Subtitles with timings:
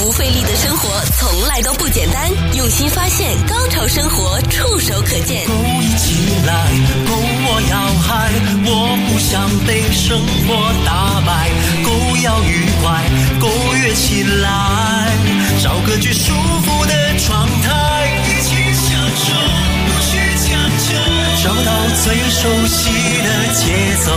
[0.00, 5.46] 不费力的生活从来都不简单，用心发现，高潮生活触手可见。
[5.46, 6.70] 勾一起来，
[7.06, 8.32] 勾我要嗨，
[8.64, 10.18] 我不想被生
[10.48, 11.50] 活打败，
[11.84, 13.04] 勾要愉快，
[13.38, 15.12] 勾跃起来，
[15.62, 19.36] 找个最舒服的状态，一起享受，
[19.84, 20.16] 不需
[20.48, 20.96] 强求，
[21.44, 21.70] 找到
[22.02, 22.88] 最熟悉
[23.20, 23.68] 的节
[24.06, 24.16] 奏，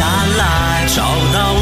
[0.00, 0.06] 下
[0.38, 1.02] 来，找
[1.34, 1.59] 到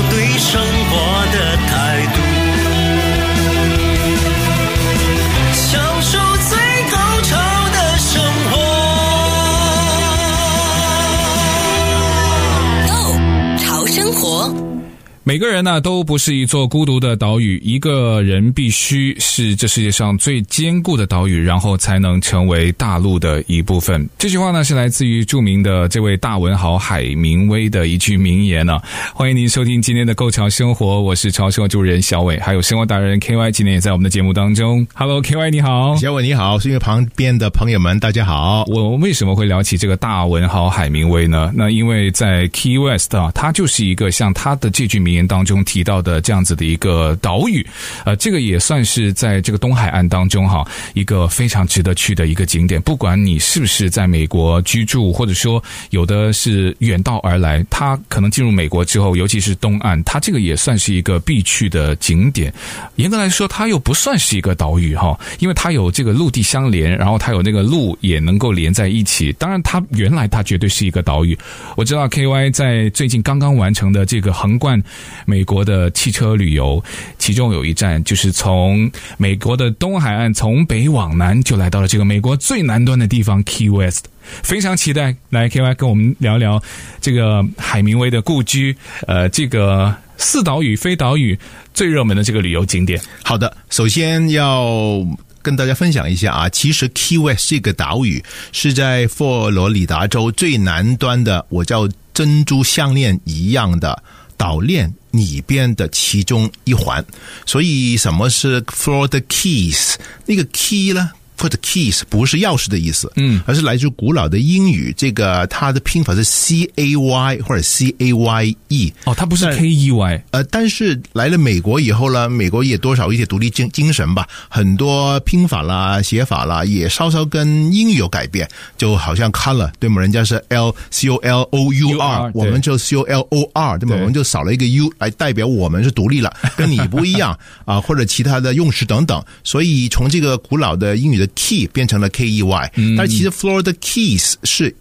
[15.28, 24.08] 每个人呢都不是一座孤独的岛屿，一个人必须是这世界上最坚固的岛屿，然后才能成为大陆的一部分。
[24.16, 28.80] 这句话呢是来自于著名的这位大文豪海明威的一句名言呢。
[29.12, 34.86] 欢迎您收听今天的《构桥生活》，我是潮生活主持人小伟，还有生活达人 K Y，今天也在我们的节目当中。
[34.94, 38.64] Hello K Y，你好，小伟你好，是因为旁边的朋友们大家好。
[38.66, 41.52] 我为什么会聊起这个大文豪海明威呢？
[41.54, 45.28] 那因为在 Key West 啊，他就是一个像他的这句名言。
[45.28, 47.64] 当中提到的这样子的一个岛屿，
[48.06, 52.80] 呃，这个也算是在这个东海岸当中哈，一个非常值得去的一个景点。
[52.80, 62.50] 不管你是不是在美国居住，或者说有的是远道而来，他可能进入美国之后，尤其是东岸，它这个也算是一个必去的景点。
[62.96, 69.30] 严格来说，它又不算是一个岛屿哈，因为它有这个陆地相连，然后它有那个路也能够连在一起。
[69.34, 71.36] 当然，它原来它绝对是一个岛屿。
[71.76, 74.82] 我知道 KY 在最近刚刚完成的这个横贯。
[75.26, 76.82] 美国的汽车旅游，
[77.18, 84.06] 其中有一站就是从美国的东海岸从北往南，就来到了这个美国最南端的地方 Key West。
[84.42, 86.62] 非常期待来 KY 跟我们聊聊
[87.00, 91.38] 这个海明威的故居，呃，这个似岛屿非岛屿
[91.72, 93.00] 最热门的这个旅游景点。
[93.22, 95.02] 好的，首先要
[95.40, 98.22] 跟大家分享一下啊，其实 Key West 这个岛屿
[98.52, 104.02] 是在佛罗里达州最南端的，我叫珍珠项链一样的
[104.38, 104.94] 岛链。
[105.10, 107.02] 里边的其中一环，
[107.46, 109.94] 所以什么是 for the Keys？
[110.26, 111.10] 那个 key 呢？
[111.38, 118.92] 或者 keys 不是钥匙的意思，嗯，而是来自古老的英语，这个它的拼法是 C A Y 或者 C A Y E。
[119.04, 120.24] 哦，它不是 K E Y。
[120.32, 130.00] 呃，但是来了美国以后呢，美国也多少一些独立精精神吧，很多拼法啦、写法啦，也稍稍跟英语有改变，就好像 color 对吗？
[130.00, 133.96] 人家是 L C O L O U R，我们就 C O L O R 对吗？
[133.96, 139.22] 我们就少了一个 U 来代表我们是独立了，跟你不一样啊，或者其他的用词等等。
[139.44, 144.74] 所以从这个古老的英语的 Key 变成了 K E Y，但其实 Florida Keys 是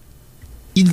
[0.74, 0.88] 一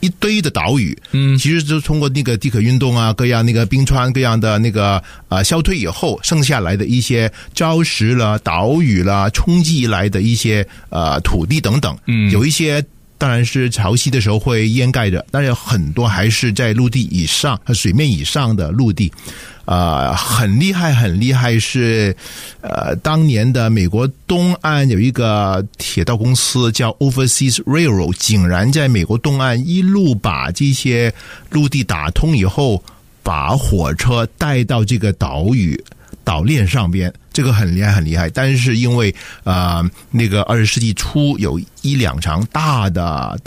[0.00, 12.82] 一堆的岛屿，嗯，其实就通过那个地壳运动啊，各样那个冰川各样的那个呃消退以后，剩下来的一些礁石了、岛屿了，冲击来的一些呃土地等等，嗯，有一些
[13.18, 19.12] 当然是潮汐的时候会掩盖着，但是很多还是在陆地以上和水面以上的陆地。
[19.70, 22.16] 呃，很厉害，很厉害是，
[22.60, 31.14] 呃，当年的美国东岸有一个铁道公司叫 Overseas Railroad，竟然在美国东岸一路把这些
[31.50, 32.82] 陆地打通以后，
[33.22, 35.80] 把火车带到这个岛屿
[36.24, 38.28] 岛链上边，这个很厉害，很厉害。
[38.28, 39.14] 但是因为
[39.44, 43.40] 呃，那个二十世纪初有一两场大的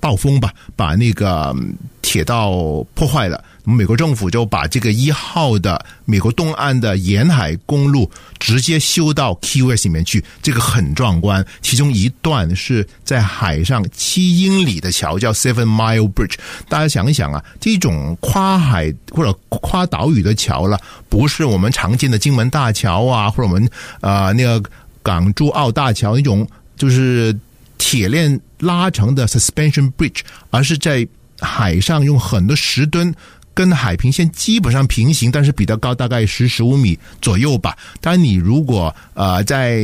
[0.00, 1.54] 暴风吧，把那个
[2.00, 3.44] 铁道破坏了。
[3.68, 11.44] 我们美国政府就把这个一号的美国东岸的沿海公路直接修到 KOS 里面去，这个很壮观。
[11.60, 16.36] 其中一段是在海上七英里的桥，叫 Seven Mile Bridge。
[16.66, 20.80] 大家想一想啊，这种跨海或者跨岛屿的桥了，
[21.10, 23.68] 不是我们常见的金门大桥啊，或者我们
[24.00, 24.70] 啊、那个
[25.02, 26.48] 港珠澳大桥那种
[26.78, 27.38] 就是
[27.76, 31.06] 铁链拉成的 Suspension Bridge，而是在
[31.38, 33.14] 海上用很多石墩。
[33.58, 37.76] 跟海平线基本上平行，但是比较高，大概十十五米左右吧。
[38.00, 39.82] 当然，你如果呃在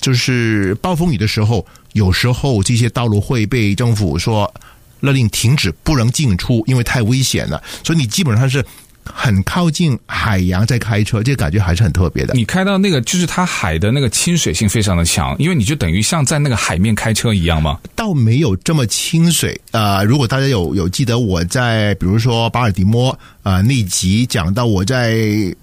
[0.00, 4.52] 就是暴风雨的时候，有时候这些道路会被政府说
[4.98, 7.62] 勒令停止，不能进出，因为太危险了。
[7.84, 8.66] 所以你基本上是
[9.12, 12.34] 很靠近海洋在开车，这感觉还是很特别的。
[12.34, 17.78] 你开到那个，就是它海的那个亲水性非常的强，因为你就等于像在那个海面开车一样吗？
[17.94, 20.04] 倒没有这么清水啊、呃！
[20.04, 23.10] 如果大家有有记得我在比如说巴尔的摩
[23.42, 25.16] 啊、呃、那集讲到我在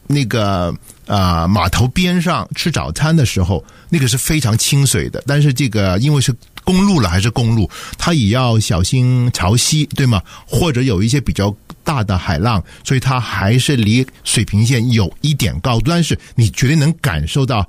[0.08, 0.74] 那个
[1.08, 5.24] 啊、码头边上吃早餐的时候，那个是非常清水的。
[5.28, 10.22] 但是这个因为是公路了还是公路，它也要小心潮汐，对吗？
[10.46, 11.56] 或者有一些比较。
[11.86, 17.64] 大的海浪，所以它还是离水平线有一点高，但是你绝对能感受到。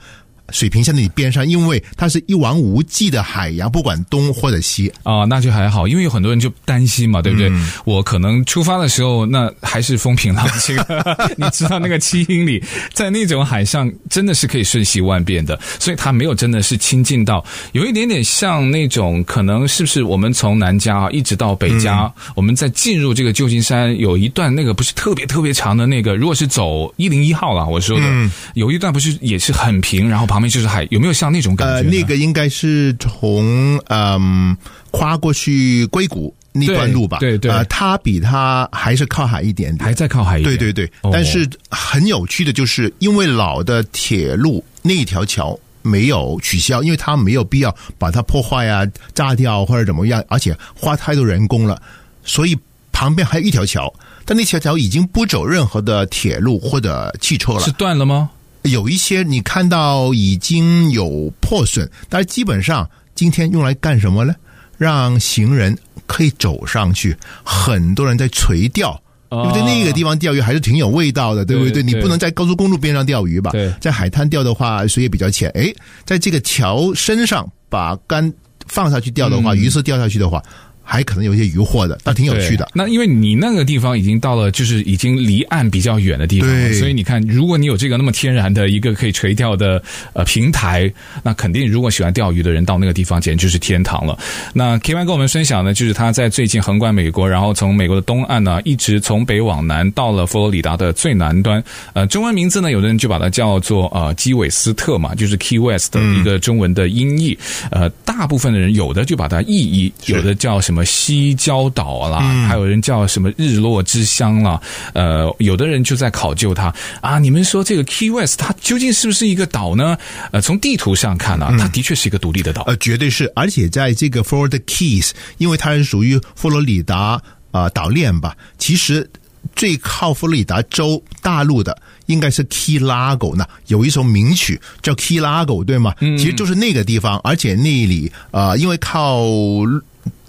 [0.50, 5.88] 水平线的边上，因为它是一望无际的海洋，不管东或者西啊，那就还好。
[5.88, 7.48] 因为有很多人就担心嘛，对不对？
[7.48, 10.76] 嗯、我可能出发的时候，那还是风平浪静。
[11.36, 12.62] 你知道那个七英里，
[12.92, 30.26] 在那种海上真的是可以瞬息万变的，所以它没有真的是亲近到，有一点点像那种可能是不是我们从南加啊一直到北加，嗯、我们在进入这个旧金山有一段那个不是特别特别长的那个，如果是走一零一号啦，我说的、嗯、有一段不是也是很平，然后。
[30.36, 31.74] 旁边就是海，有没有像那种感觉？
[31.76, 34.54] 呃，那个应该是从嗯
[34.90, 37.16] 跨过去硅谷那段路吧？
[37.20, 40.58] 对对，对呃，它比它还是靠海一点点，还在靠海一点。
[40.58, 51.80] 对对对，哦、但是很有趣的就是，因为老的铁路那一条桥没有取消，因为它没有必要把它破坏啊、炸掉或者怎么样，而且花太多人工了，
[52.24, 52.54] 所以
[52.92, 53.90] 旁边还有一条桥，
[54.26, 58.28] 但那条桥已经不走任何的铁路或者汽车了，是断了吗？
[58.66, 64.34] 有一些你看到已经有破损，但是基本上今天用来干什么呢？
[64.78, 65.76] 让行人
[66.06, 67.16] 可以走上去。
[67.42, 71.72] 很多人在垂钓，因为在那个地方钓鱼还是挺有味道的，对不对？
[71.72, 73.52] 对对，你不能在高速公路边上钓鱼吧？
[73.52, 75.50] 对，在海滩钓的话，水也比较浅。
[75.54, 75.72] 哎，
[76.04, 78.32] 在这个桥身上把竿
[78.66, 80.42] 放下去钓的话，嗯、鱼是钓下去的话。
[80.88, 82.68] 还可能有一些渔获的，但挺有趣的。
[82.72, 90.90] 那因为你那个地方已经到了，就是已经离岸比较远的地方，对所以你看，如果你有这个那么天然的一个可以垂钓的呃平台，
[91.24, 94.16] 那肯定如果喜欢钓鱼的人到那个地方简直就是天堂了。
[94.54, 101.62] 那 KY 跟我们分享呢，就是他在最近横贯美国，然后从美国的东岸呢，一直从北往南到了佛罗里达的最南端。
[101.94, 107.36] 呃，中文名字呢，有的人就把它叫做呃基韦斯特嘛，就是 Key West 的一个中文的音译。
[107.70, 110.75] 嗯、呃，大部分的人有的就把它意译，有的叫什么？
[110.76, 114.60] 什么西郊岛啦，嗯、还有人叫什么日落之乡啦，
[114.92, 116.70] 呃，有的人就在考究它
[117.00, 117.18] 啊。
[117.18, 119.96] 你们说这个 Key West 它究竟是不是一个岛呢？
[120.32, 123.32] 呃，从地图上看呢、啊，它的确是一个独立的岛，呃，绝对是。
[123.34, 127.22] 而且在这个 Florida Keys，因为它是属于佛罗里达啊、
[127.52, 129.08] 呃、岛链吧，其实
[129.54, 131.74] 最靠佛罗里达州大陆的
[132.04, 135.94] 应该是 Key Largo 呢，有一首名曲叫 Key Largo，对吗？
[136.00, 139.24] 嗯、其实就是那个地方，而且那里啊、呃，因为靠。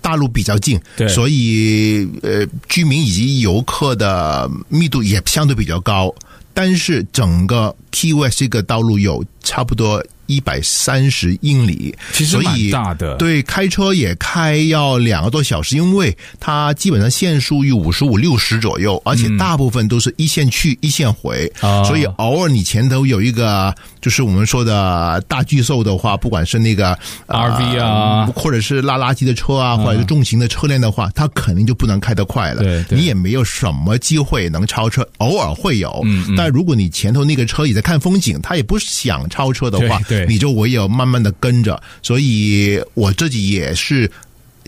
[0.08, 6.16] 大陆比较近，对所以呃，居民以及游客的密度也相对比较高。
[6.54, 10.02] 但是整个 Key West 这个道路有差不多。
[10.28, 13.16] 一百三十英里，其实蛮大的。
[13.16, 26.98] 对，开车也开要两个多小时，因为它基本上限速于五十五六十左右，而且大部分都是一线去、嗯、一线回，哦、所以偶尔你前头有一个就是我们说的大巨兽的话，不管是那个
[27.28, 32.64] RV 啊，或者是拉垃圾的车啊，或者是重型的车辆的话，它肯定就不能开得快了。
[32.64, 36.02] 对，你也没有什么机会能超车，偶尔会有。
[36.04, 40.17] 嗯嗯，但如果你前头那个车也在看风景，他也不想超车的话，对。
[40.18, 40.28] 对。
[40.28, 44.10] 你就唯有慢慢的跟着，所以我自己也是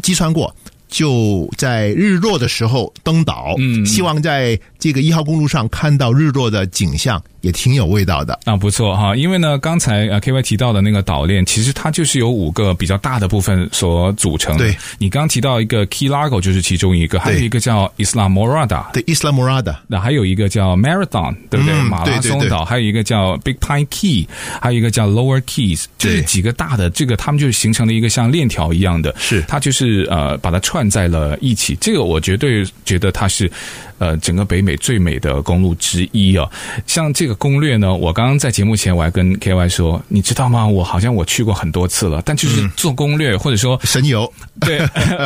[0.02, 0.56] 计算过，
[0.88, 7.22] 就在日落的时候登岛，嗯，希望在这个一号公路上看到日落的景象。
[7.42, 9.16] 也挺有味道的啊，不错哈。
[9.16, 14.66] 因为呢，刚才啊 K Y 提到的那个岛链，其实它就是由五个比较大的部分所组成的。
[14.66, 21.74] 对，你刚提到一个 Key Largo 就是其中一个，还有一个叫 Islamorada，对，Islamorada，那还有一个叫 Marathon，对不对？
[21.84, 24.28] 马拉松岛，还有一个叫 Big Pine Key，
[24.62, 31.74] 还有一个叫 Lower Keys，就是几个大的，这个他们就是形成了一个像链条一样的，是它就是呃把它串在了一起。
[31.80, 33.50] 这个我绝对觉得它是
[33.98, 36.48] 呃整个北美最美的公路之一啊，
[36.86, 37.40] 像这个。
[37.40, 37.96] 攻略呢？
[37.96, 40.68] 我刚刚在节目前我还跟 KY 说，你知道吗？
[40.68, 44.82] 我好像我去过很多次了，但就是做攻略、嗯、或者说神游， 对，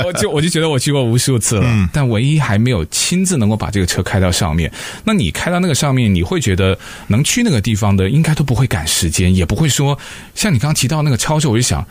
[0.06, 4.72] 我就我就觉得我去过无数次了，嗯、但唯一还没有亲自能够把这个车开到上面。
[5.04, 9.98] 那你开到那个上面，你会觉得能去那个地方的，应该都不会赶时间，也不会说
[10.36, 11.84] 像你刚刚提到那个超市，我就想。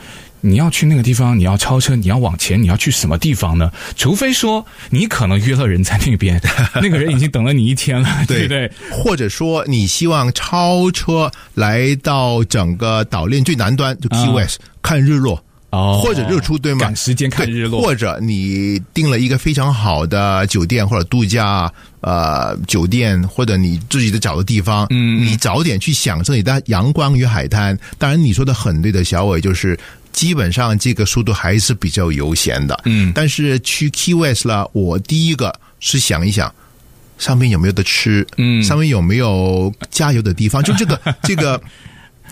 [0.45, 3.71] 你要去那个地方，你要超车，你要往前，你要去什么地方呢？
[3.95, 6.39] 除非说你可能约了人在那边，
[6.75, 8.69] 那个人已经等了你一天了，对不对？
[8.91, 15.41] 或者说你希望超车来到整个岛链最南端，就 Key West、嗯、看日落。
[15.69, 16.81] 哦，或者日出，对吗？
[16.81, 21.71] 赶时间看日落，或者你订了一个非常好的酒店或者度假
[22.01, 27.75] 呃酒店，或者你自己的找的地方，嗯，你早点去享受你的阳光与海滩。
[27.97, 29.75] 当然，你说的很对的，小伟就是
[30.23, 33.11] 基本上这个速度还是比较悠闲的，嗯。
[33.13, 36.49] 但是去 Key West 了，我第一个是想一想。
[37.19, 38.25] 上面有没有得吃？
[38.37, 40.63] 嗯，上面有没有加油的地方？
[40.63, 41.61] 就这个 这个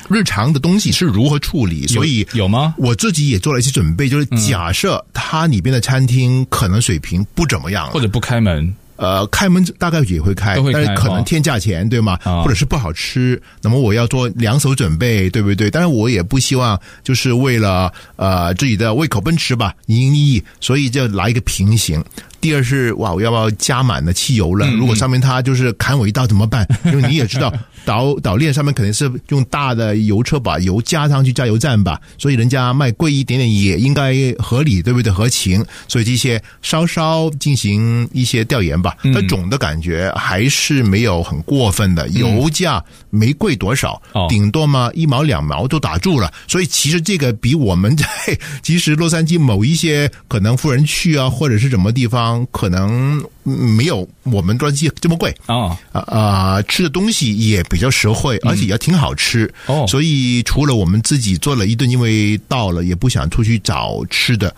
[0.10, 1.86] 日常的东西是如何处理？
[1.86, 2.74] 所以有吗？
[2.78, 8.74] 我自己也做了一些准备，就是假设它里边的餐厅可能水平不怎么样，或者不开门。
[9.02, 12.20] 呃，开门大概也会开，但是可能天价钱，哦、对吗？
[12.44, 15.72] 或者是不好吃，那么我要做两手准备，对不对？
[15.72, 22.04] 但是我也不希望就是为了呃自己的胃口奔驰吧，营营役役，所以就来一个平行。
[22.40, 24.68] 第二是哇，我要不要加满了汽油了？
[24.76, 26.68] 如果上面他就是砍我一刀怎么办？
[26.86, 27.52] 因为你也知道，
[27.86, 35.12] 岛岛链上面肯定是用大的油车把油加上去加油站吧，所以人家卖贵一点点也应该合理，对不对？
[35.12, 35.66] 合情。
[35.88, 38.96] 所以这些稍稍进行一些调研吧。
[39.14, 46.32] 但总的感觉还是没有很过分的，油价没贵多少，顶多嘛一毛两毛都打住了。
[46.48, 48.06] 所以其实这个比我们在
[48.62, 52.46] 其实洛杉矶某一些可能富人区啊，或者是什么地方。
[52.52, 56.62] 可能没有我们专辑这么贵啊啊！
[56.64, 59.86] 吃的东西也比较实惠，而且也挺好吃哦。
[59.88, 64.54] 所以除了我们自己做了一顿，因为到了也不想出去找吃的，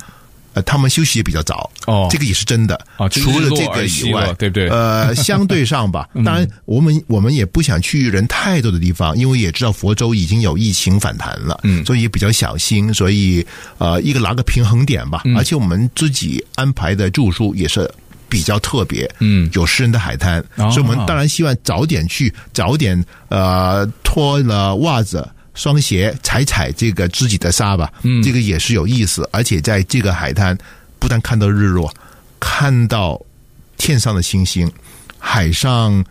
[0.54, 2.08] 呃，他们休息也比较早哦。
[2.12, 3.08] 这个也是真的啊。
[3.08, 4.68] 除了这个以外，对不对？
[4.68, 12.94] 呃， 相对上吧，当然我们我们也不想去人太多的地方，因为也知道佛州已经有疫情反弹了，嗯，所以也比较小心。
[12.94, 13.46] 所以
[13.78, 15.24] 呃，一个拿个平衡点吧。
[15.38, 17.90] 而且我们自己安排的住宿也是。
[18.34, 29.30] 比较特别，嗯，有诗人的海滩，嗯、所以我们当然希望早点去，早点呃脱了袜子、双鞋，踩踩这个自己的沙吧，嗯，这个也是有意思。
[29.32, 30.58] 而且在这个海滩，
[30.98, 31.94] 不但看到日落，
[32.40, 33.22] 看到
[33.78, 34.72] 天上的星星，
[35.20, 36.04] 海上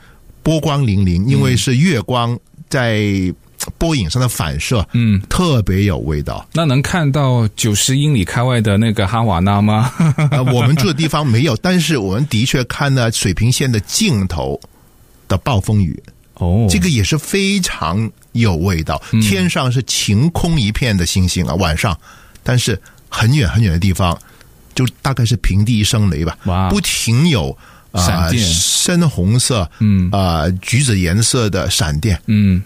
[0.44, 2.38] 波光粼粼，因为是月光
[2.68, 3.34] 在。
[3.78, 6.46] 波影上的反射，嗯，特别有味道。
[6.52, 9.92] 那能看到九十英里开外的那个哈瓦那吗？
[10.30, 14.58] 呃，我们住的地方没有，但是我们的确看了水平线的尽头
[15.28, 16.02] 的暴风雨。
[16.34, 19.00] 哦，这个也是非常有味道。
[19.22, 21.96] 天上是晴空一片的星星啊，晚上，
[22.42, 24.18] 但是很远很远的地方，
[24.74, 26.36] 就大概是平地一声雷吧。
[26.46, 27.56] 哇，不停有
[27.94, 32.60] 闪电，深红色，嗯啊，橘子颜色的闪电，嗯。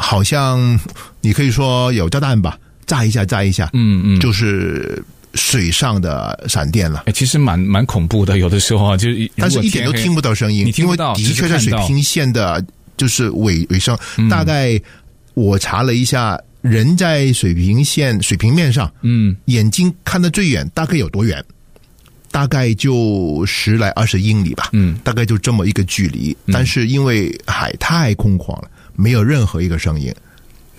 [0.00, 0.78] 好像
[1.20, 5.02] 你可以说有炸弹吧，炸一下，炸一下，嗯嗯，就是
[5.34, 7.04] 水上的闪电了。
[7.06, 12.64] 哎，其实蛮蛮恐怖的，有的时候啊，就是但是一点都听不到声音，你听不到，因为的确在水平线的，
[12.96, 13.96] 就是尾尾声。
[14.28, 14.80] 大概
[15.34, 21.44] 我查了一下，人在水平线水平面上，嗯，眼睛看得最远，大概有多远？
[22.32, 26.36] 大概就十来二十英里吧，嗯，大概就这么一个距离。
[26.52, 28.70] 但是因为海太空旷了。
[28.96, 30.14] 没有任何一个声音。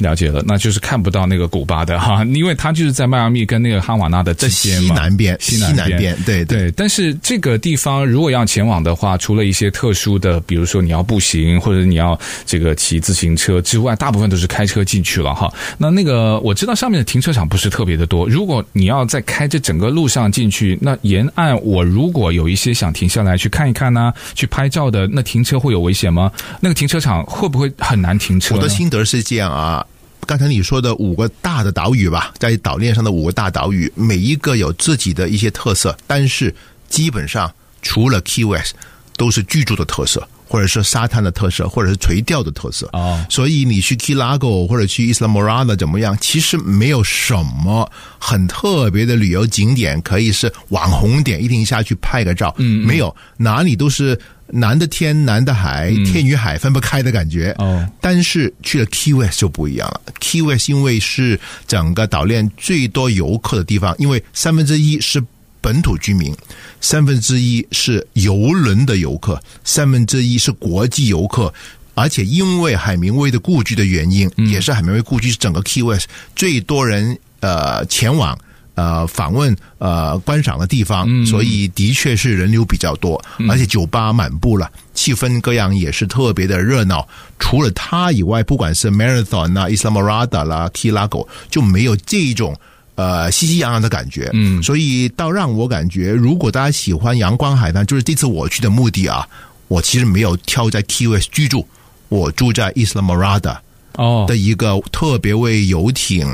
[0.02, 6.72] 了解了，那就是看不到那个古巴的哈， 因为它就是在迈阿密跟那个哈瓦那的之间嘛，西南边，西南边，对对，对。
[6.72, 15.52] 但是这个地方如果要前往的话，除了一些特殊的，比如说你要步行或者你要这个骑自行车之外，大部分都是开车进去了哈。
[15.78, 26.32] 那那个我知道上面的停车场不是特别的多，如果你要再开这整个路上进去，那沿岸我如果有一些想停下来去看一看呢、啊，去拍照的，那停车会有危险吗？
[26.60, 28.56] 那个停车场会不会很难停车？
[28.56, 29.86] 我的心得是这样啊。
[30.26, 36.54] 刚才你说的五个大的岛屿吧，在岛链上的五个大岛屿，每一个有自己的一些特色，但是
[36.88, 37.52] 基本上
[37.82, 38.76] 除了 Key West，
[39.18, 42.88] 都是居住的特色，或者是沙滩的特色，或者是垂钓的特色。
[42.94, 46.18] 哦，所以你去 Key Largo 或者去 Isla Morada 怎么样？
[46.22, 52.54] 其实没有什么很特别的旅游景点可以是网红点，一定下去拍个照。
[52.58, 54.18] 嗯，没有，哪里都是。
[54.52, 57.56] 南的天，南的海，天与海分不开的感觉。
[57.58, 60.02] 哦，但是去了 Key West 就不一样了。
[60.20, 65.24] Key West 因为是整个岛链最多游客的地方，因为三分之一是
[65.62, 66.36] 本土居民，
[66.80, 71.54] 三分之一是游轮的游客，三分之一是国际游客，
[71.94, 78.38] 而且因为海明威的故居的原因，也是海明威故居是整个 Key West 最多人呃前往。
[78.82, 87.08] 呃，访问呃观赏的地方，所以的确是人流比较多，而且酒吧满布了，气氛各样也是特别的热闹。
[87.38, 92.60] 除了它以外，不管是 Marathon 啊、Isla Morada 啦、Key Largo，就没有这种
[92.96, 94.32] 呃熙熙攘攘的感觉。
[94.34, 99.28] 嗯，所以倒让我感觉，如果大家喜欢阳光海滩，就是这次我去的目的啊，
[99.68, 101.68] 我其实没有挑在 Key West 居住，
[102.10, 103.58] 我住在 Isla Morada
[103.94, 106.26] 哦的一个特别为游艇。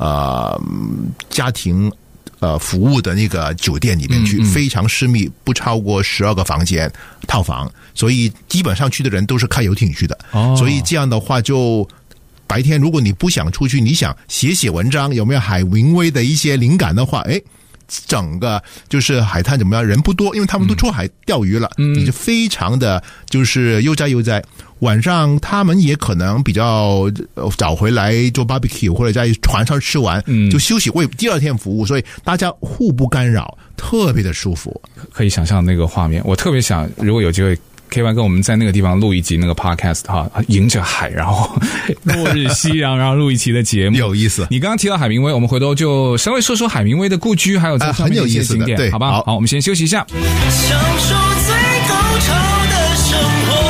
[0.00, 0.60] 呃
[1.28, 1.92] 家庭
[2.40, 6.90] 呃服务的那个酒店里面去，非常私密，不超过十二个房间
[7.28, 10.18] 套房，所以基本上去的人都是开游艇去的。
[10.32, 11.88] 哦，所以这样的话就。
[12.50, 17.40] 白天如果你不想出去，你想写写文章，有没有海明威的一些灵感的话，哎，
[18.08, 19.86] 整个就是海滩怎么样？
[19.86, 24.42] 人不多，因为他们都出海钓鱼了，嗯、你就非常的就是悠哉悠哉。
[24.80, 27.10] 晚上他们也可能比较
[27.56, 34.80] 早回来做 barbecue，或者在船上吃完，就休息为第二天服务，所以大家互不干扰，特别的舒服。
[35.12, 37.56] 可以想象那个画面，我特别想如果有机会。
[37.92, 41.50] K-Y 跟我们在那个地方录一集那个 podcast 哈，迎着海，然后
[42.04, 44.46] 落日夕阳，然后录一期的节目，有意思。
[44.48, 49.10] 你刚刚提到海明威，我们回头就稍微说说海明威的故居，还有这上面的一些景点，对，好吧？
[49.10, 50.06] 好，好，我们先休息一下。
[50.08, 51.52] 享受最
[51.88, 52.32] 高潮
[52.70, 53.18] 的生
[53.48, 53.69] 活。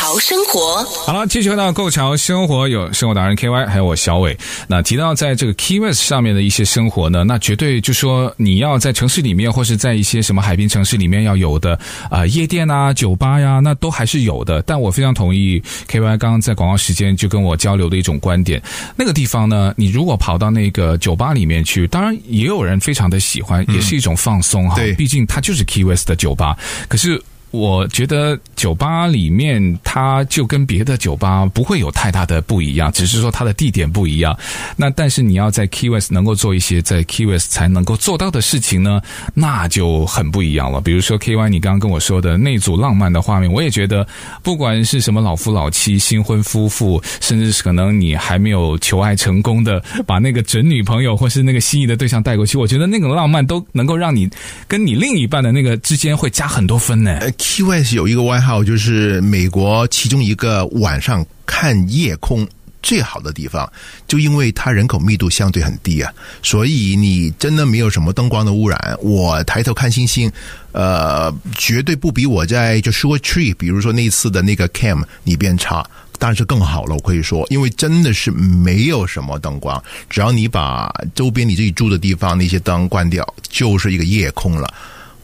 [0.00, 4.34] 潮生活，好了，继续回到购潮生活，有生活达人 K Y，还有我小伟。
[4.66, 14.62] 那提到在这个 Key West 上面的一些生活呢，那绝对就说你要在城市里面，或是在一些什么海滨城市里面要有的啊、呃、夜店啊、酒吧呀，那都还是有的。
[14.62, 18.62] 但我非常同意 K Y 刚刚在广告时间就跟我交流的一种观点，
[18.96, 24.76] 那个地方呢，你如果跑到那个酒吧里面去，当然也有人非常的喜欢，也是一种放松哈。
[24.76, 26.56] 对，毕竟它就是 Key West 的酒吧，
[26.88, 27.22] 可是。
[27.50, 34.38] 我觉得酒吧里面，它就跟别的酒吧不会有太大的不一样，只是说它的地点不一样。
[34.76, 39.00] 那但是你要在 Key West 能够做一些在 Key West 才能够做到的事情呢，
[39.34, 40.80] 那就很不一样了。
[40.80, 44.06] 比如说 KY，你刚刚跟我说的那组浪漫的画面，我也觉得，
[44.42, 54.28] 不管是什么老夫老妻、新婚夫妇，甚至是可能你还没有求爱成功的，把那个准女朋友或是那个心仪的对象带过去，我觉得那个浪漫都能够让你
[54.68, 57.18] 跟你另一半的那个之间会加很多分呢。
[57.42, 62.46] T Y S 有一个外号，就是美国其中一个晚上看夜空
[62.82, 63.70] 最好的地方，
[64.06, 68.94] 就因为它人口密度相对很低啊，所以你真的没有什么灯光的污染。
[69.00, 70.30] 我抬头看星星，
[70.72, 75.82] 呃，绝对不比我在就 s h o r Tree，比如说那次的那个 Camp 里边差，
[76.18, 76.94] 但是更好了。
[76.94, 84.72] 我可以说，因为真的是没有什么灯光，只要你把周边你自己住的地方那些灯关掉，就是一个夜空了。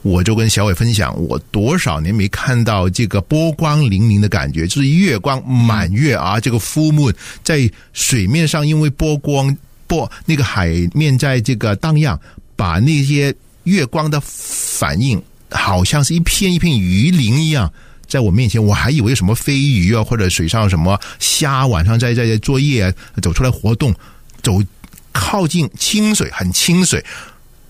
[0.06, 9.54] 我就跟小伟分享，我多少年没看到这个波光粼粼的感觉，就是月光满月啊，这个 full moon 在水面上，因为波光
[9.88, 12.16] 波那个海面在这个荡漾，
[12.54, 17.68] 把那些月光的反应，好像是一片一片鱼鳞一样，
[18.06, 23.92] 在我面前，我还以为什么飞鱼啊，或者水上什么虾，晚上在在在作业走出来活动，
[24.40, 24.62] 走
[25.10, 27.04] 靠近清水，很清水。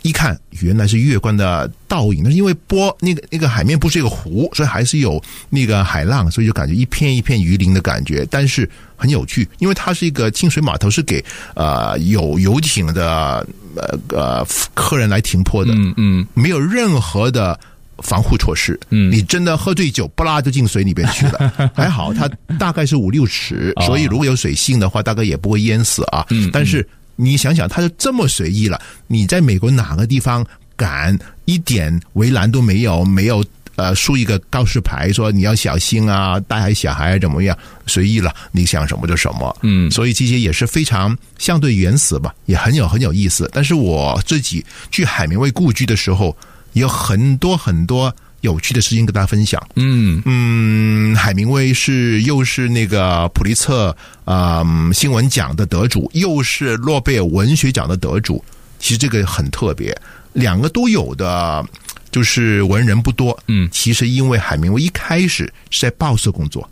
[0.07, 2.23] 一看，原来是月光的倒影。
[2.23, 8.25] 那是因为波那个那个海面不是一个湖，所以还是有那个海浪，所以就感觉一片一片鱼鳞的感觉。
[8.31, 11.23] 但是很有趣，因为它是一个清水码头，是给
[11.55, 15.73] 呃有游艇的呃呃客人来停泊的。
[15.75, 17.59] 嗯嗯，没有任何的
[17.99, 18.79] 防护措施。
[18.91, 21.53] 嗯，你真的喝醉酒，不拉就进水里边去了。
[21.75, 26.25] 还好，它大概是五六尺，所以如果有水性的话，大概也不会淹死啊。
[26.31, 26.87] 嗯，但是。
[27.17, 28.81] 你想想，他就这么随意了。
[29.07, 33.05] 你在美国哪个地方敢一点围栏都没有？
[33.05, 33.45] 没有
[33.77, 37.57] 呃，竖一个告示牌说你要小心啊，带孩小孩怎么样？
[37.87, 39.55] 随意了，你想什么就什么。
[39.63, 43.51] 嗯，所以这些也是非常相对原始吧，也很有很有意思。
[43.53, 46.37] 但是我自己去海明威故居的时候，
[46.73, 48.15] 有很多很多。
[48.47, 49.61] 有趣的事情跟大家分享。
[49.75, 58.43] 嗯嗯，海明威是又是那个普利策啊、呃、新闻奖的得主，又是诺贝尔文学奖的得主。
[58.79, 59.95] 其实这个很特别，
[60.33, 61.65] 两个都有的，
[62.11, 63.37] 就是文人不多。
[63.49, 66.69] 嗯，其实因为海明威一开始是在报社工作，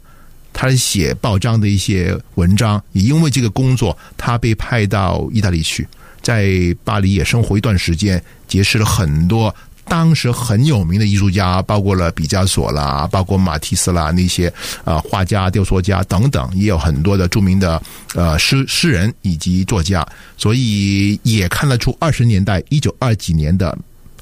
[0.52, 5.88] 他写报章的一些文章，也因为这个工作，他被派到意大利去，
[6.22, 9.52] 在巴黎也生活一段时间，结识了很多。
[9.86, 14.52] 当时很有名的艺术家，包括了毕加索啦，包括马蒂斯啦，那些
[14.84, 17.80] 啊画家、雕塑家等等，也有很多的著名的
[18.14, 23.76] 呃诗诗人以及作家，所以也看得出二十年代一九二几年的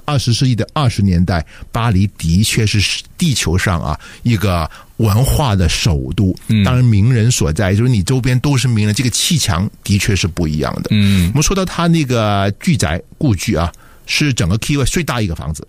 [0.05, 6.37] 二十世纪的二十年代，巴黎的确是地球上啊一个文化的首都。
[6.65, 10.89] 当然，名人所在，就是你周边都是名人，这个气墙的确是不一样的。
[10.91, 13.73] 嗯，我们说到他那个巨宅故居啊，
[14.13, 15.67] 是整个 Key West 最大一个房子。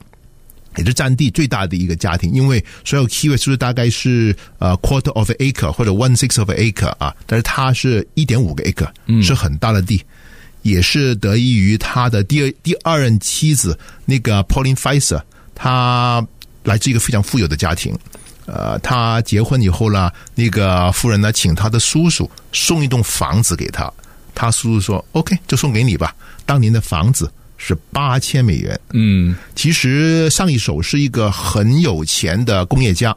[0.76, 7.16] 也是占地最大的一个家庭，因为所有 Key West 是不是大概是呃 quarter of an acre 或者 one sixth of an acre 啊？
[7.28, 8.90] 但是它是一点五个 acre，
[9.22, 10.06] 是很大的地，嗯、
[10.64, 15.22] 也是得益于他的第二第二任妻子那个 Pauline Pfizer，
[15.54, 16.26] 他
[16.64, 17.96] 来自一个非常富有的家庭。
[18.48, 23.94] 呃，他结婚以后呢，那个夫人呢，请他的叔叔送一栋房子给他，
[24.34, 26.16] 他叔叔说 OK，就送给你吧。
[26.48, 27.32] 当年的房子。
[27.66, 28.78] 是八千美元。
[28.92, 33.16] 嗯，其实上一手是一个很有钱的工业家，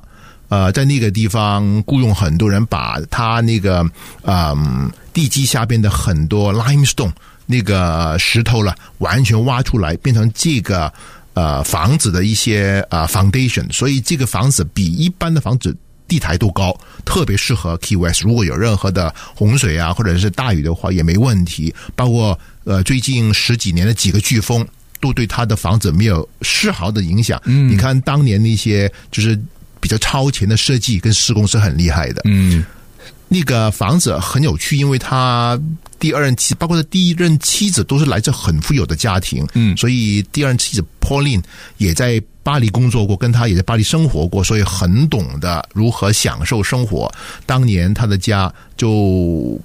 [0.48, 3.84] 呃，在那个地方雇佣很多人，把他那个
[4.22, 7.10] 嗯地基下边的很多 limestone
[7.44, 10.92] 那个石头了，完全挖出来，变成这个
[11.34, 13.70] 呃房子的一些呃 foundation。
[13.72, 15.76] 所以这个房子比一般的房子
[16.08, 18.22] 地台度高，特别适合 Key West。
[18.22, 21.74] 如果有任何的洪水啊，或者是大雨的话，也没问题。
[21.94, 22.38] 包括。
[22.68, 24.66] 呃，最近十几年的几个飓风
[25.00, 27.40] 都对他的房子没有丝毫的影响。
[27.44, 29.40] 嗯，你看当年那些就是
[29.80, 32.22] 比较超前的设计跟施工是很厉害的。
[32.24, 32.64] 嗯，
[33.28, 35.56] 那个房子很有趣，因为他
[35.98, 39.46] 第二任妻，包括他第一任妻子都是来自很富有的家庭。
[39.54, 41.42] 嗯，所以第二任妻子 Pauline
[41.78, 47.12] 也在巴黎工作过，跟他也在巴黎生活过，所以很懂得如何享受生活。
[47.44, 49.60] 当年他的家就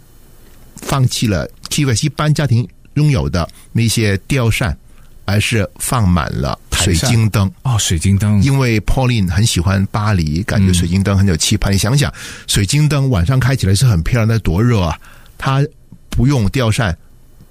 [0.75, 1.47] 放弃了
[1.85, 2.67] West 一般家庭。
[2.95, 4.77] 拥有的那些吊扇，
[5.23, 8.43] 而是放满了水晶灯哦，水晶灯。
[8.43, 11.71] 因为 Pauline 很喜欢巴黎，感觉水晶灯很有气派。
[11.71, 12.13] 嗯、你想想，
[12.47, 14.99] 水晶灯晚上开起来是很漂亮，那多热啊！
[15.37, 15.65] 他
[16.11, 16.95] 不用吊扇，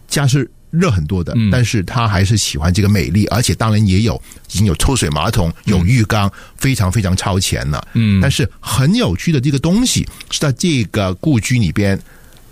[0.06, 4.14] 家是热很多的，嗯、但是他还是喜欢这个美丽，而且当然也有
[4.52, 7.88] 已经有抽水马桶，有浴缸，嗯、非常非常超前了。
[7.94, 12.00] 嗯，但是很有趣的这个东西是在这个故居里边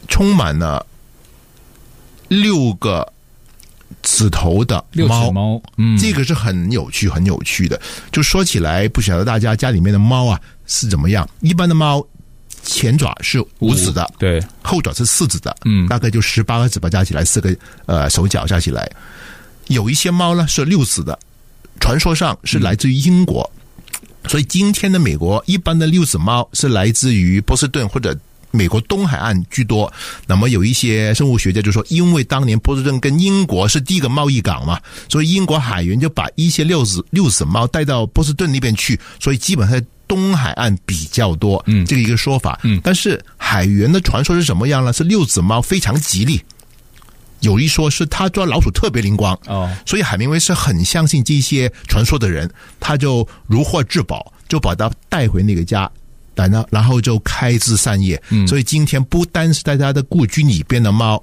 [0.08, 0.84] 充满了。
[2.28, 3.10] 六个
[4.02, 7.80] 指头的猫，猫，嗯，这个是很有趣、很有趣的。
[8.12, 11.26] 就说起来，不晓得大家家里面的猫啊是怎么样？
[11.40, 12.06] 一般的猫
[12.62, 18.90] 前爪是五指的，对，后爪是四指的，嗯，大概就十八个指吧，加起来四个呃手脚加起来。
[19.68, 21.18] 有一些猫呢是六指的，
[21.80, 23.50] 传说上是来自于英国，
[24.22, 28.16] 嗯、所以今天的美国一般的六指猫是来自于波士顿或者。
[28.50, 29.92] 美国东海岸居多，
[30.26, 44.92] 那么有一些生物学家就说，因为当年波士顿跟英国是第一个贸易港嘛，所以英国海员就把一些六子六子猫带到波士顿那边去，所以基本上东海岸比较多，嗯，这个一个说法，嗯，但是海员的传说是什么样呢？
[44.92, 46.40] 是六子猫非常吉利，
[47.40, 55.90] 有一说是他抓老鼠特别灵光哦，所以海明威是很相信这些传说的人，他就如获至宝，就把它带回那个家。
[56.46, 58.20] 然后，然后就开枝散叶。
[58.30, 61.22] 嗯，所以今天不单是大家的故居里边的猫，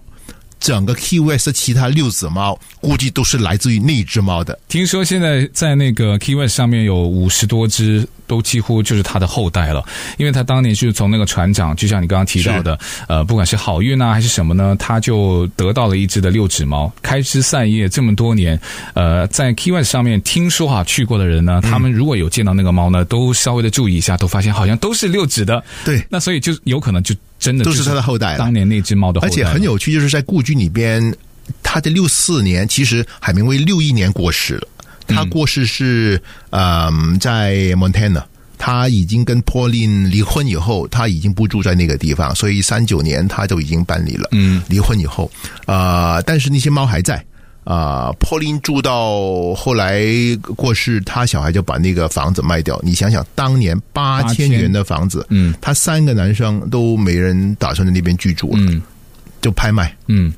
[0.59, 4.57] 整个 Key West 其他六只猫，估计都是来自于那只猫的。
[4.67, 8.07] 听说现在在那个 Key West 上面有五十多只。
[8.27, 9.85] 都几乎就是它的后代了，
[10.17, 12.75] 因为它当年就是从那个船长，就像你刚刚提到的，
[13.07, 18.59] 呃，不管是好运啊还是什么呢，他就得到了一只的六指猫，开枝散叶这么多年，
[18.95, 27.13] 呃，在 Key West 上面听说哈、啊，去过的人呢，他们如果有见到那个猫呢，都稍微的注意一下，都发现好像都是六指的，对，那所以就有可能就
[27.45, 31.15] 真的都是他的后代，当年那只猫的后代，而且很有趣，就是在故居里边，
[31.61, 34.67] 他的六四年，其实海明威六一年过世了。
[35.05, 38.23] 他过世是嗯、呃，在 Montana，
[38.57, 44.27] 他已经跟 Pauline 离婚以后，他已经不住在那个地方，所以三九年他就已经搬离了。
[44.31, 45.31] 嗯，离婚以后，
[45.67, 47.23] 啊、呃，但是那些猫还在。
[47.65, 50.01] 啊、呃，Pauline 住到后来
[50.55, 52.79] 过世，他小孩就把那个房子卖掉。
[52.81, 58.81] 你想想，当年八千元的房子，嗯，他三个男生都没人打算在那边居住了，嗯，
[59.41, 60.33] 就拍卖，嗯，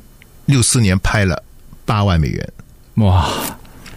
[0.46, 1.44] 六四年拍了
[1.86, 2.50] 八万美元，
[2.96, 3.30] 哇。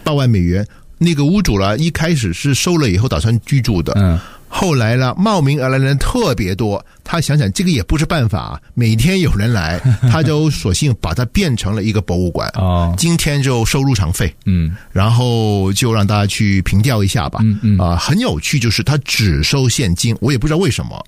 [0.03, 0.65] 八万美元，
[0.97, 4.19] 那个屋主了，一开始是收了以后打算居住的，嗯，
[4.53, 9.79] 后来呢，冒名而来的人特别多，他想想这个也不是办法，每天有人来，
[10.11, 21.01] 他就索性把它变成了一个博物馆，哦，今天就收入场费，嗯，然后就让大家去凭吊一下吧，嗯嗯，啊，很有趣，就是他只收现金，我也不知道为什么，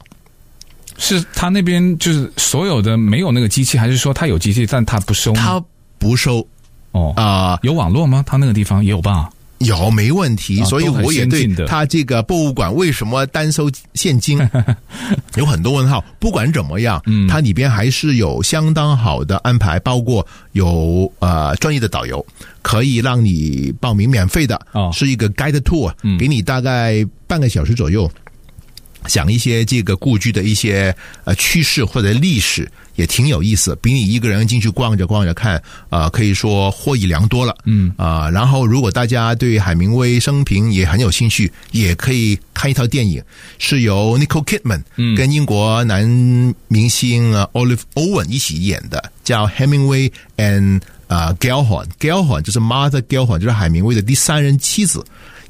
[0.98, 5.34] 是他那边就是所有的没有那个机器，还是说他有机器，但他不收？
[5.34, 5.62] 他
[6.00, 6.48] 不收。
[6.92, 8.24] 哦啊，有网络吗？
[8.26, 9.28] 他那个地方也有吧？
[9.66, 14.40] 有没问题，啊所以我也对他这个博物馆为什么单收现金
[15.36, 16.04] 有很多问号。
[16.20, 22.26] 不管怎么样，嗯，它里边还是有相当好的安排，包括有呃专业的导游，
[22.62, 28.10] 可以让你报名免费的，哦是一个 guide tour，嗯给你大概半个小时左右。
[29.08, 30.96] 讲一些这个故居的一些
[31.26, 37.56] 呃趋势或者历史也挺有意思，比你一个人进去逛着逛着看，呃，可以说获益良多了。
[37.66, 43.22] 嗯啊、呃，然后如果大家对海明威生平也很有兴趣，也可以看一套电影，
[43.58, 44.84] 是由 Nicole Kidman
[45.16, 46.06] 跟英国男
[46.68, 55.04] 明星啊 Olive Owen 一起演的，叫 Hemingway and 呃 Gellhorn，Gellhorn 就是 Martha Gellhorn，就是海明威的第三任妻子。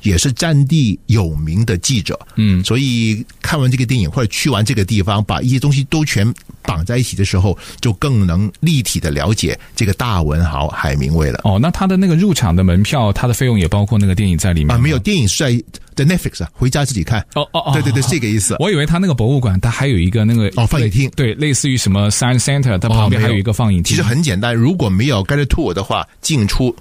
[0.03, 11.41] 也是战地有名的记者，嗯，所以看完这个电影或者去完这个地方，把一些东西都全绑在一起的时候，就更能立体的了解这个大文豪海明威了。
[11.43, 14.77] 哦，那他的那个入场的门票，他的费用也包括那个电影在里面啊？
[14.77, 15.63] 没有，电影是在
[15.95, 17.21] 在 Netflix 啊，回家自己看。
[17.35, 18.55] 哦哦哦，对对对，是这个意思。
[18.59, 23.95] 我以为他那个博物馆，它还有一个那个哦放映厅，对，类似于什么 Science Center，它旁边还有一个放映厅。
[23.95, 26.75] 其实很简单，如果没有 Guided Tour 的话，进出。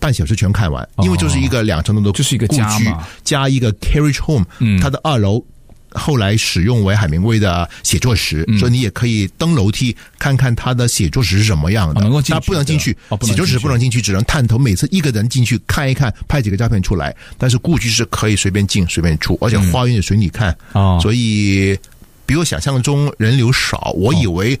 [0.00, 5.44] 半小时全看完，因为就是一个两层楼的，就是一个家嘛，加一个 carriage home，嗯，它的二楼
[5.92, 12.00] 后来使用为海明威的写作室，所以你也可以登楼梯看看他的写作室是什么样的。
[12.00, 14.56] 能进去，他不能进去，写作室不能进去，只能探头。
[14.56, 17.14] 每次一个人进去看一看，拍几个照片出来。
[17.36, 20.56] 但是故居是可以随便进随便出，而且花园也随你看。
[20.72, 21.76] 哦，所以
[22.24, 24.58] 比我想象中人流少，我以为。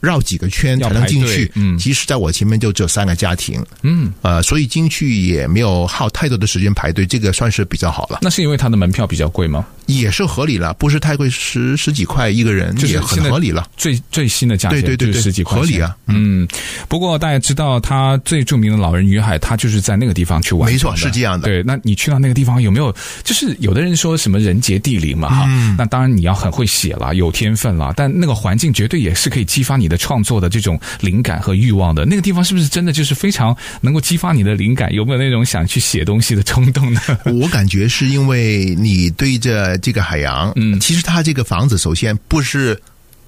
[0.00, 8.18] 绕几个圈才能进去，嗯，其实在我前面就只有三个家庭，嗯，呃，所以进去也没有耗太多的时间排队，这个算是比较好了。
[8.22, 9.66] 那是因为它的门票比较贵吗？
[9.86, 13.66] 也是合理了，不是太贵，十十几块一个人，也很合理了。
[13.76, 15.96] 最最新的价钱，对对对，十几块合理啊。
[16.06, 16.46] 嗯，
[16.88, 20.70] 不过大家知道，他最著名的老人与海，他就是在那个地方去玩。
[20.70, 21.46] 没错，是这样的。
[21.46, 22.94] 对，那你去到那个地方有没有？
[23.24, 32.04] 就是有的人说什么人杰地灵嘛，哈、嗯，那当然你要很会写了，有天分了，但那个环境绝对也是可以激发你的创作的这种灵感和欲望的。
[32.04, 34.92] 那个地方是不是真的就是非常能够激发你的灵感？
[34.92, 37.00] 有没有那种想去写东西的冲动呢？
[37.26, 40.52] 我感觉是因为你对着这个海洋。
[40.56, 42.80] 嗯，其实他这个房子首先不是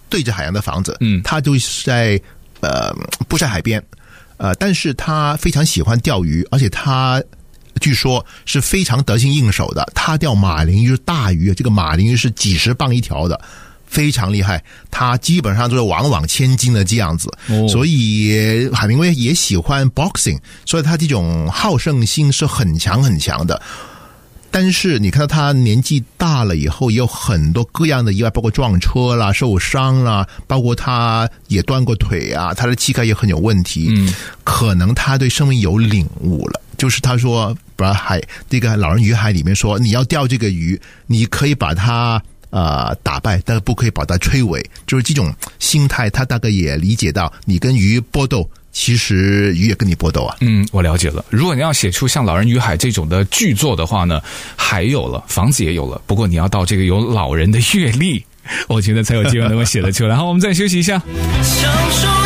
[0.09, 2.21] 对着海洋的房子，嗯，他就是在
[2.61, 2.93] 呃
[3.29, 3.83] 不在海边，
[4.37, 7.23] 呃，但是他非常喜欢钓鱼，而且他
[7.81, 9.85] 据说是非常得心应手的。
[9.95, 13.41] 他钓马林鱼大鱼，这个马林鱼是几十磅一条的，
[13.87, 14.63] 非常厉害。
[14.91, 23.61] 他基本上就是往往千斤的这样子，哦、所以海明威也喜欢 boxing，所以他这种好胜心是很强很强的。
[24.51, 33.89] 但是你看到他年纪大了以后，也有很多各样的意外，包括撞车啦、受伤啦，包括他也断过腿啊，他的膝盖也很有问题。
[33.91, 34.13] 嗯，
[34.45, 36.61] 可能他对生命有领悟了。
[36.79, 44.65] 就是他说，把海这个老人与海里面说，你要钓这个鱼，你可以把它呃打败，但是不可以把它摧毁。
[44.87, 48.49] 就是这种心态，他大概也理解到，你跟鱼搏斗。
[48.73, 50.37] 其实鱼也跟你搏斗啊！
[50.41, 51.25] 嗯，我了解了。
[51.31, 54.21] 如果你要写出像《老人与海》这种的巨作的话呢，
[54.57, 58.25] 海有了，房子也有了，不过你要到这个有老人的阅历，
[58.69, 60.17] 我觉得才有机会能够写得出来。
[60.17, 61.03] 好我们再休息一下。
[61.43, 62.18] 享受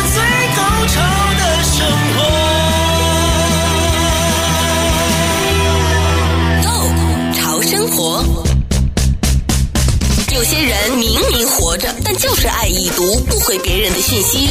[13.03, 14.47] 读不回别人的讯息。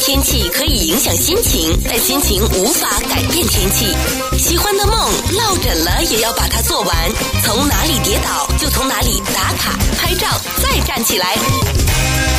[0.00, 3.94] 天气可以影响心情，但心情无法改变天气。
[4.36, 7.12] 喜欢的梦落枕了也要把它做完。
[7.44, 10.26] 从哪里跌倒就从哪里打卡拍照，
[10.60, 11.36] 再站起来。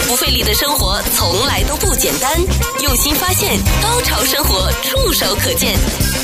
[0.09, 2.37] 不费力的生活从来都不简单。
[2.81, 5.73] 用心发现，高潮生活触手可见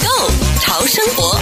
[0.01, 1.39] Go 潮生活。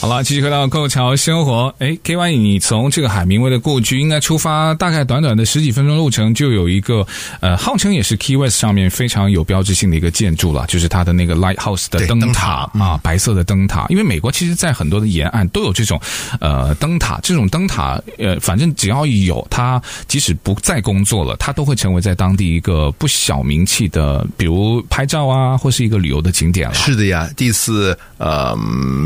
[0.00, 1.74] 好了，继续回到《Go 潮生活》。
[1.84, 7.06] 哎，KY，你从这个海明威的故居应该出发，大概短短的十几分钟路程，就有一个
[7.40, 13.84] 呃，号称也是 Key West 上面非常有标志性的一个建筑了，就是它的那个 Lighthouse 的灯塔啊，白色的灯塔。
[13.90, 16.00] 因为美国其实，在很多的沿岸都有这种
[16.40, 26.74] 呃灯塔，这种灯塔呃，反正只要有它，即使不再工作了，它都会成为在当地一个不小名气的，比如拍照啊，或是一个旅游的景点了。
[26.74, 28.56] 是的呀，第一次呃，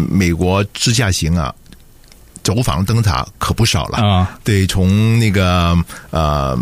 [0.08, 0.64] 美国。
[0.84, 1.54] 自驾行啊，
[2.42, 4.38] 走访灯塔可不少了啊！
[4.44, 5.74] 对，从那个
[6.10, 6.54] 呃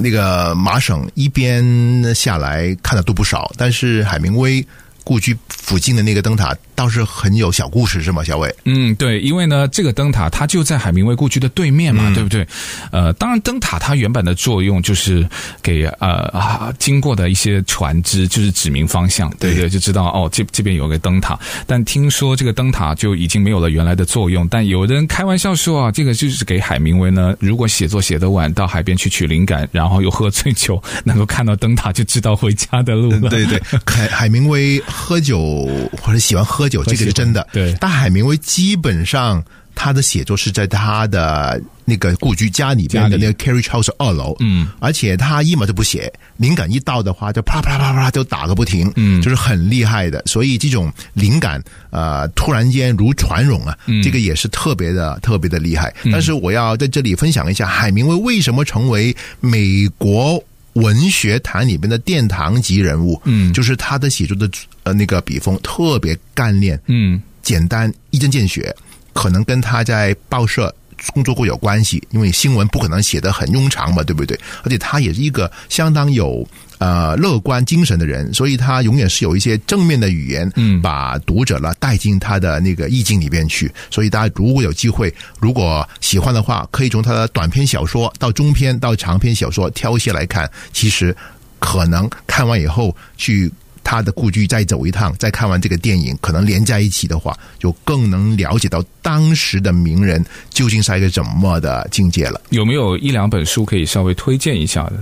[0.00, 4.64] 那个麻省一边下来看的都不少，但是海明威
[5.08, 8.22] 故居附近的那个灯塔倒是很有小故事，是吗？
[8.22, 12.46] 小伟，嗯，对，因为呢，这个灯塔它就在海明威故居的对面嘛，嗯、对不对？
[12.92, 15.26] 呃，当然，灯塔它原本的作用就是
[15.62, 21.38] 给呃啊经过的一些船只就是指明方向，对对，就知道哦，这这边有个灯塔。
[21.66, 33.30] 但听说这个灯塔就已经没有了原来的作用，但有人开玩笑说啊，这个就是给海明威呢，如果写作写得晚，到海边去取灵感，然后又喝醉酒， 能够看到灯塔，就知道回家的路了。
[33.30, 35.68] 对对，海海明威喝酒
[36.02, 37.46] 或者喜欢喝酒，这个是真的。
[37.52, 39.42] 对，但海明威基本上
[39.74, 50.20] 他的写作是在他的那个故居家里边的那个 Carriage House 二楼，嗯，而且他一毛都不写，灵感一到的话就啪啪啪啪就打个不停，嗯，就是很厉害的。
[50.26, 55.94] 所以这种灵感呃突然间如传涌啊，嗯，这个也是特别的特别的厉害。
[56.10, 60.42] 但是我要在这里分享一下海明威为什么成为美国
[60.82, 64.50] 文学坛里边的殿堂级人物，嗯，就是他的写作的
[64.82, 67.20] 呃那个笔锋特别干练，嗯。
[67.40, 68.74] 简单一针见血，
[69.14, 70.74] 可能跟他在报社
[71.14, 74.38] 工作过有关系，因为新闻不可能写得很庸长嘛，对不对？
[74.64, 76.46] 而且他也是一个相当有
[76.78, 83.70] 呃乐观精神的人，所以他永远是有一些正面的语言，嗯，把读者呢带进他的那个意境里边去。
[83.90, 91.16] 所以大家如果有机会，如果喜欢的话，可以从他的短篇小说到中篇到长篇小说挑一些来看，其实
[91.58, 93.52] 可能看完以后去。
[93.88, 102.38] 他的故居再走一趟，再看完这个电影，可能连在一起的话，就更能了解到当时的名人究竟是一个怎么的境界了。
[102.50, 105.00] 有没有一两本书可以稍微推荐一下的？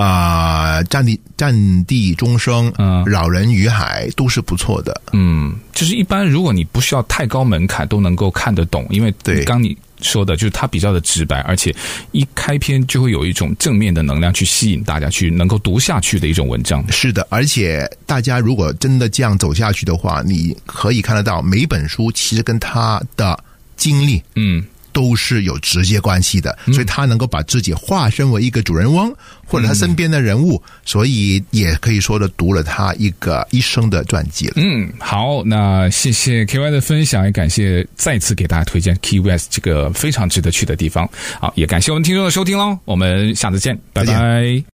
[0.00, 5.02] 啊、呃，战地战地钟声，嗯，扰人与海都是不错的。
[5.12, 9.76] 嗯，就是一般如果你不需要太高门槛，都能够看得懂，因为对刚你。
[10.00, 11.74] 说的就是他比较的直白，而且
[12.12, 16.84] 一开篇就会有一种正面的能量去吸引大家去能够读下去的一种文章。
[16.90, 23.38] 是的，而且大家如果真的这样走下去的话，你可以看得到每本书其实跟他的
[23.76, 24.64] 经历，嗯。
[24.98, 29.14] 都是有直接关系的，所以他能够把自己化身为一个主人翁，
[29.46, 34.54] 或者他身边的人物，所以也可以说的读了他一个一生的传记了。
[34.56, 41.08] 嗯，好，那谢谢 KY 的分享，也感谢再次给大家推荐 Key West 这个非常值得去的地方。
[41.38, 44.77] 好，也感谢我们听众的收听喽，我们下次见，拜拜。